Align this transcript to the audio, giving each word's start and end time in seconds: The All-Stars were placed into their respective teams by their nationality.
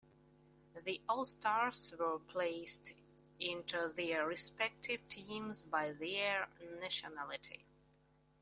The 0.83 0.99
All-Stars 1.07 1.93
were 1.99 2.17
placed 2.17 2.93
into 3.39 3.93
their 3.95 4.25
respective 4.25 5.07
teams 5.07 5.63
by 5.63 5.91
their 5.93 6.47
nationality. 6.79 7.67